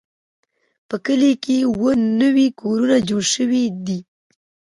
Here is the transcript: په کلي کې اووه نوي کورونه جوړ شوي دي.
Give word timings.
په 0.89 0.95
کلي 1.05 1.31
کې 1.43 1.55
اووه 1.67 1.93
نوي 2.21 2.47
کورونه 2.59 2.97
جوړ 3.09 3.23
شوي 3.35 3.63
دي. 3.85 3.99